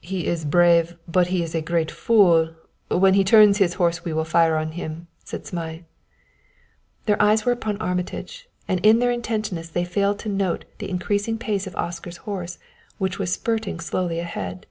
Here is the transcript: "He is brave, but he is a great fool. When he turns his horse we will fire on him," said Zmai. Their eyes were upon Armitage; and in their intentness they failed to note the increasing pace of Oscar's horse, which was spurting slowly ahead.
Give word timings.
"He 0.00 0.26
is 0.26 0.44
brave, 0.44 0.96
but 1.06 1.28
he 1.28 1.44
is 1.44 1.54
a 1.54 1.62
great 1.62 1.92
fool. 1.92 2.54
When 2.90 3.14
he 3.14 3.22
turns 3.22 3.58
his 3.58 3.74
horse 3.74 4.04
we 4.04 4.12
will 4.12 4.24
fire 4.24 4.56
on 4.56 4.72
him," 4.72 5.06
said 5.22 5.44
Zmai. 5.46 5.84
Their 7.06 7.22
eyes 7.22 7.44
were 7.44 7.52
upon 7.52 7.76
Armitage; 7.76 8.48
and 8.66 8.84
in 8.84 8.98
their 8.98 9.12
intentness 9.12 9.68
they 9.68 9.84
failed 9.84 10.18
to 10.18 10.28
note 10.28 10.64
the 10.78 10.90
increasing 10.90 11.38
pace 11.38 11.68
of 11.68 11.76
Oscar's 11.76 12.16
horse, 12.26 12.58
which 12.98 13.20
was 13.20 13.32
spurting 13.32 13.78
slowly 13.78 14.18
ahead. 14.18 14.66